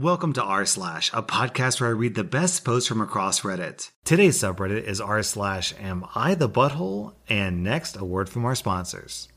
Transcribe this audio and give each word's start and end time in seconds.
Welcome 0.00 0.32
to 0.32 0.42
r 0.42 0.64
slash, 0.64 1.10
a 1.12 1.22
podcast 1.22 1.78
where 1.78 1.90
I 1.90 1.92
read 1.92 2.14
the 2.14 2.24
best 2.24 2.64
posts 2.64 2.88
from 2.88 3.02
across 3.02 3.42
Reddit. 3.42 3.90
Today's 4.02 4.38
subreddit 4.38 4.84
is 4.84 4.98
r 4.98 5.22
slash 5.22 5.74
am 5.78 6.06
I 6.14 6.34
the 6.34 6.48
butthole? 6.48 7.16
And 7.28 7.62
next, 7.62 7.98
a 7.98 8.04
word 8.06 8.30
from 8.30 8.46
our 8.46 8.54
sponsors. 8.54 9.28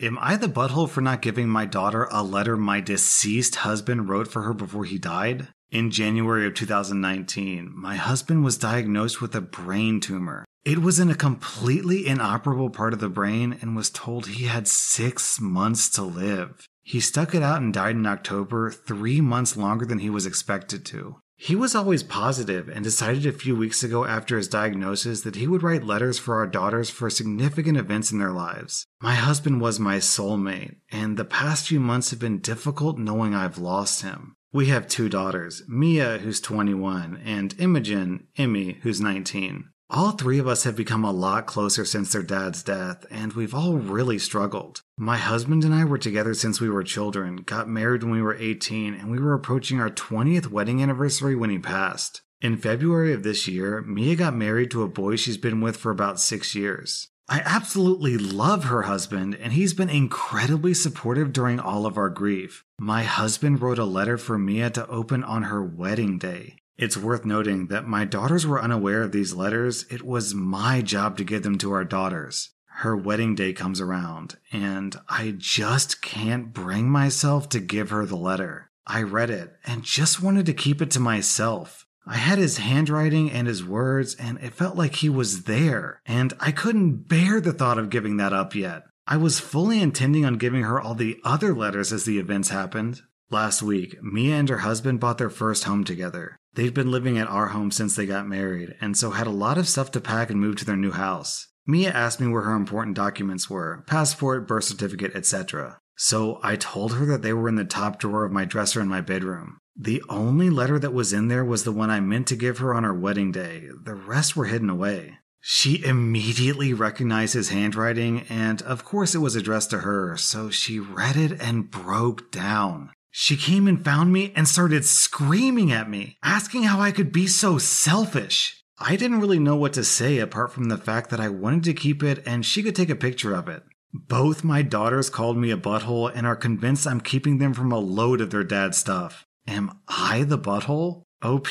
Am 0.00 0.16
I 0.20 0.36
the 0.36 0.46
butthole 0.46 0.88
for 0.88 1.00
not 1.00 1.22
giving 1.22 1.48
my 1.48 1.66
daughter 1.66 2.06
a 2.12 2.22
letter 2.22 2.56
my 2.56 2.78
deceased 2.78 3.56
husband 3.56 4.08
wrote 4.08 4.28
for 4.28 4.42
her 4.42 4.54
before 4.54 4.84
he 4.84 4.96
died? 4.96 5.48
In 5.72 5.90
January 5.90 6.46
of 6.46 6.54
2019, 6.54 7.72
my 7.74 7.96
husband 7.96 8.44
was 8.44 8.56
diagnosed 8.56 9.20
with 9.20 9.34
a 9.34 9.40
brain 9.40 9.98
tumor. 9.98 10.44
It 10.64 10.78
was 10.78 11.00
in 11.00 11.10
a 11.10 11.16
completely 11.16 12.06
inoperable 12.06 12.70
part 12.70 12.92
of 12.92 13.00
the 13.00 13.08
brain 13.08 13.58
and 13.60 13.74
was 13.74 13.90
told 13.90 14.28
he 14.28 14.44
had 14.44 14.68
six 14.68 15.40
months 15.40 15.88
to 15.90 16.04
live. 16.04 16.68
He 16.82 17.00
stuck 17.00 17.34
it 17.34 17.42
out 17.42 17.62
and 17.62 17.72
died 17.72 17.96
in 17.96 18.06
October, 18.06 18.70
three 18.70 19.20
months 19.20 19.56
longer 19.56 19.86
than 19.86 20.00
he 20.00 20.10
was 20.10 20.26
expected 20.26 20.84
to. 20.86 21.16
He 21.36 21.56
was 21.56 21.74
always 21.74 22.04
positive 22.04 22.68
and 22.68 22.84
decided 22.84 23.26
a 23.26 23.32
few 23.32 23.56
weeks 23.56 23.82
ago 23.82 24.04
after 24.04 24.36
his 24.36 24.46
diagnosis 24.46 25.22
that 25.22 25.34
he 25.34 25.48
would 25.48 25.64
write 25.64 25.82
letters 25.82 26.16
for 26.16 26.36
our 26.36 26.46
daughters 26.46 26.88
for 26.88 27.10
significant 27.10 27.76
events 27.76 28.12
in 28.12 28.20
their 28.20 28.30
lives. 28.30 28.86
My 29.00 29.14
husband 29.14 29.60
was 29.60 29.80
my 29.80 29.96
soulmate, 29.96 30.76
and 30.92 31.16
the 31.16 31.24
past 31.24 31.66
few 31.66 31.80
months 31.80 32.10
have 32.10 32.20
been 32.20 32.38
difficult 32.38 32.96
knowing 32.96 33.34
I've 33.34 33.58
lost 33.58 34.02
him. 34.02 34.36
We 34.52 34.66
have 34.66 34.86
two 34.86 35.08
daughters, 35.08 35.62
Mia, 35.66 36.18
who's 36.18 36.40
21, 36.40 37.20
and 37.24 37.58
Imogen, 37.58 38.28
Emmy, 38.36 38.78
who's 38.82 39.00
19. 39.00 39.64
All 39.94 40.12
three 40.12 40.38
of 40.38 40.48
us 40.48 40.64
have 40.64 40.74
become 40.74 41.04
a 41.04 41.12
lot 41.12 41.44
closer 41.44 41.84
since 41.84 42.10
their 42.10 42.22
dad's 42.22 42.62
death, 42.62 43.04
and 43.10 43.34
we've 43.34 43.54
all 43.54 43.74
really 43.74 44.18
struggled. 44.18 44.80
My 44.96 45.18
husband 45.18 45.64
and 45.64 45.74
I 45.74 45.84
were 45.84 45.98
together 45.98 46.32
since 46.32 46.62
we 46.62 46.70
were 46.70 46.82
children, 46.82 47.42
got 47.44 47.68
married 47.68 48.02
when 48.02 48.12
we 48.12 48.22
were 48.22 48.34
18, 48.34 48.94
and 48.94 49.10
we 49.10 49.18
were 49.18 49.34
approaching 49.34 49.80
our 49.80 49.90
20th 49.90 50.46
wedding 50.46 50.82
anniversary 50.82 51.36
when 51.36 51.50
he 51.50 51.58
passed. 51.58 52.22
In 52.40 52.56
February 52.56 53.12
of 53.12 53.22
this 53.22 53.46
year, 53.46 53.82
Mia 53.82 54.16
got 54.16 54.34
married 54.34 54.70
to 54.70 54.82
a 54.82 54.88
boy 54.88 55.16
she's 55.16 55.36
been 55.36 55.60
with 55.60 55.76
for 55.76 55.90
about 55.90 56.18
six 56.18 56.54
years. 56.54 57.08
I 57.28 57.42
absolutely 57.44 58.16
love 58.16 58.64
her 58.64 58.82
husband, 58.82 59.34
and 59.34 59.52
he's 59.52 59.74
been 59.74 59.90
incredibly 59.90 60.72
supportive 60.72 61.34
during 61.34 61.60
all 61.60 61.84
of 61.84 61.98
our 61.98 62.08
grief. 62.08 62.64
My 62.80 63.02
husband 63.02 63.60
wrote 63.60 63.78
a 63.78 63.84
letter 63.84 64.16
for 64.16 64.38
Mia 64.38 64.70
to 64.70 64.88
open 64.88 65.22
on 65.22 65.42
her 65.42 65.62
wedding 65.62 66.16
day. 66.16 66.56
It's 66.76 66.96
worth 66.96 67.24
noting 67.24 67.66
that 67.68 67.86
my 67.86 68.04
daughters 68.04 68.46
were 68.46 68.60
unaware 68.60 69.02
of 69.02 69.12
these 69.12 69.34
letters. 69.34 69.84
It 69.90 70.02
was 70.02 70.34
my 70.34 70.82
job 70.82 71.16
to 71.18 71.24
give 71.24 71.42
them 71.42 71.58
to 71.58 71.72
our 71.72 71.84
daughters. 71.84 72.50
Her 72.76 72.96
wedding 72.96 73.34
day 73.34 73.52
comes 73.52 73.80
around, 73.80 74.36
and 74.50 74.96
I 75.08 75.34
just 75.36 76.02
can't 76.02 76.52
bring 76.52 76.88
myself 76.88 77.48
to 77.50 77.60
give 77.60 77.90
her 77.90 78.06
the 78.06 78.16
letter. 78.16 78.70
I 78.86 79.02
read 79.02 79.30
it 79.30 79.54
and 79.64 79.84
just 79.84 80.22
wanted 80.22 80.46
to 80.46 80.54
keep 80.54 80.82
it 80.82 80.90
to 80.92 81.00
myself. 81.00 81.86
I 82.06 82.16
had 82.16 82.38
his 82.38 82.58
handwriting 82.58 83.30
and 83.30 83.46
his 83.46 83.64
words, 83.64 84.16
and 84.16 84.38
it 84.38 84.54
felt 84.54 84.76
like 84.76 84.96
he 84.96 85.08
was 85.08 85.44
there, 85.44 86.00
and 86.04 86.32
I 86.40 86.50
couldn't 86.50 87.08
bear 87.08 87.40
the 87.40 87.52
thought 87.52 87.78
of 87.78 87.90
giving 87.90 88.16
that 88.16 88.32
up 88.32 88.54
yet. 88.56 88.82
I 89.06 89.18
was 89.18 89.38
fully 89.38 89.80
intending 89.80 90.24
on 90.24 90.38
giving 90.38 90.62
her 90.62 90.80
all 90.80 90.94
the 90.94 91.20
other 91.24 91.54
letters 91.54 91.92
as 91.92 92.04
the 92.04 92.18
events 92.18 92.48
happened. 92.48 93.02
Last 93.32 93.62
week, 93.62 93.96
Mia 94.02 94.34
and 94.34 94.48
her 94.50 94.58
husband 94.58 95.00
bought 95.00 95.16
their 95.16 95.30
first 95.30 95.64
home 95.64 95.84
together. 95.84 96.36
They'd 96.52 96.74
been 96.74 96.90
living 96.90 97.16
at 97.16 97.28
our 97.28 97.46
home 97.46 97.70
since 97.70 97.96
they 97.96 98.04
got 98.04 98.28
married, 98.28 98.74
and 98.78 98.94
so 98.94 99.12
had 99.12 99.26
a 99.26 99.30
lot 99.30 99.56
of 99.56 99.66
stuff 99.66 99.90
to 99.92 100.02
pack 100.02 100.28
and 100.28 100.38
move 100.38 100.56
to 100.56 100.66
their 100.66 100.76
new 100.76 100.90
house. 100.90 101.48
Mia 101.66 101.90
asked 101.90 102.20
me 102.20 102.26
where 102.26 102.42
her 102.42 102.54
important 102.54 102.94
documents 102.94 103.48
were 103.48 103.84
passport, 103.86 104.46
birth 104.46 104.64
certificate, 104.64 105.16
etc. 105.16 105.78
So 105.96 106.40
I 106.42 106.56
told 106.56 106.92
her 106.92 107.06
that 107.06 107.22
they 107.22 107.32
were 107.32 107.48
in 107.48 107.54
the 107.54 107.64
top 107.64 107.98
drawer 107.98 108.26
of 108.26 108.32
my 108.32 108.44
dresser 108.44 108.82
in 108.82 108.88
my 108.88 109.00
bedroom. 109.00 109.56
The 109.74 110.02
only 110.10 110.50
letter 110.50 110.78
that 110.78 110.92
was 110.92 111.14
in 111.14 111.28
there 111.28 111.44
was 111.44 111.64
the 111.64 111.72
one 111.72 111.88
I 111.88 112.00
meant 112.00 112.26
to 112.26 112.36
give 112.36 112.58
her 112.58 112.74
on 112.74 112.84
our 112.84 112.92
wedding 112.92 113.32
day. 113.32 113.66
The 113.82 113.94
rest 113.94 114.36
were 114.36 114.44
hidden 114.44 114.68
away. 114.68 115.16
She 115.40 115.82
immediately 115.82 116.74
recognized 116.74 117.32
his 117.32 117.48
handwriting, 117.48 118.26
and 118.28 118.60
of 118.60 118.84
course 118.84 119.14
it 119.14 119.20
was 119.20 119.36
addressed 119.36 119.70
to 119.70 119.78
her, 119.78 120.18
so 120.18 120.50
she 120.50 120.78
read 120.78 121.16
it 121.16 121.40
and 121.40 121.70
broke 121.70 122.30
down. 122.30 122.90
She 123.14 123.36
came 123.36 123.68
and 123.68 123.84
found 123.84 124.10
me 124.10 124.32
and 124.34 124.48
started 124.48 124.86
screaming 124.86 125.70
at 125.70 125.88
me, 125.88 126.16
asking 126.22 126.62
how 126.62 126.80
I 126.80 126.92
could 126.92 127.12
be 127.12 127.26
so 127.26 127.58
selfish. 127.58 128.64
I 128.78 128.96
didn't 128.96 129.20
really 129.20 129.38
know 129.38 129.54
what 129.54 129.74
to 129.74 129.84
say 129.84 130.18
apart 130.18 130.50
from 130.50 130.70
the 130.70 130.78
fact 130.78 131.10
that 131.10 131.20
I 131.20 131.28
wanted 131.28 131.64
to 131.64 131.74
keep 131.74 132.02
it 132.02 132.22
and 132.26 132.44
she 132.44 132.62
could 132.62 132.74
take 132.74 132.88
a 132.88 132.96
picture 132.96 133.34
of 133.34 133.48
it. 133.48 133.64
Both 133.92 134.44
my 134.44 134.62
daughters 134.62 135.10
called 135.10 135.36
me 135.36 135.50
a 135.50 135.58
butthole 135.58 136.10
and 136.12 136.26
are 136.26 136.34
convinced 136.34 136.86
I'm 136.86 137.02
keeping 137.02 137.36
them 137.36 137.52
from 137.52 137.70
a 137.70 137.78
load 137.78 138.22
of 138.22 138.30
their 138.30 138.44
dad's 138.44 138.78
stuff. 138.78 139.26
Am 139.46 139.78
I 139.86 140.24
the 140.24 140.38
butthole? 140.38 141.02
OP, 141.22 141.48